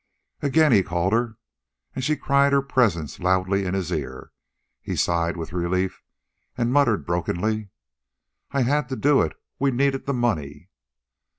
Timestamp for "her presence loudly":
2.53-3.65